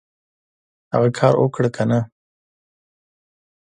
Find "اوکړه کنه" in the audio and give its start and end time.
1.41-1.99